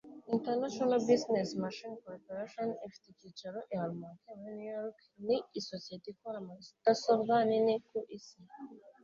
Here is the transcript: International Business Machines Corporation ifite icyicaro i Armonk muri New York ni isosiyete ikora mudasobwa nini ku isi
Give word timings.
International 0.35 0.99
Business 1.09 1.49
Machines 1.63 1.99
Corporation 2.07 2.67
ifite 2.85 3.05
icyicaro 3.11 3.59
i 3.73 3.75
Armonk 3.85 4.19
muri 4.39 4.53
New 4.57 4.69
York 4.77 4.97
ni 5.27 5.37
isosiyete 5.59 6.07
ikora 6.13 6.37
mudasobwa 6.47 7.33
nini 7.49 7.75
ku 7.87 7.97
isi 8.17 8.39